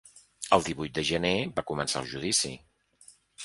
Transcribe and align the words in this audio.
El 0.57 0.63
divuit 0.69 0.95
de 0.95 1.03
gener 1.11 1.35
va 1.61 1.67
començar 1.73 2.05
el 2.05 2.11
judici. 2.17 2.57